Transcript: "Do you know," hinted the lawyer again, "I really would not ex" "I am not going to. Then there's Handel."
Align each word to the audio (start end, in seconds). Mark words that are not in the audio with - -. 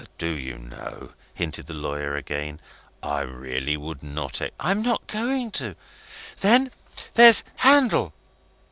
"Do 0.17 0.29
you 0.31 0.57
know," 0.57 1.13
hinted 1.35 1.67
the 1.67 1.75
lawyer 1.75 2.15
again, 2.15 2.59
"I 3.03 3.21
really 3.21 3.77
would 3.77 4.01
not 4.01 4.41
ex" 4.41 4.55
"I 4.59 4.71
am 4.71 4.81
not 4.81 5.05
going 5.05 5.51
to. 5.61 5.75
Then 6.39 6.71
there's 7.13 7.43
Handel." 7.57 8.11